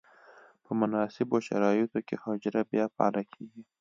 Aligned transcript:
په 0.63 0.71
مناسبو 0.81 1.37
شرایطو 1.47 1.99
کې 2.07 2.15
حجره 2.23 2.61
بیا 2.71 2.85
فعاله 2.93 3.23
کیږي. 3.33 3.61